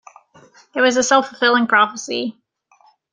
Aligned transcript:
It 0.73 0.81
was 0.81 0.97
a 0.97 1.03
self-fulfilling 1.03 1.67
prophecy. 1.67 2.35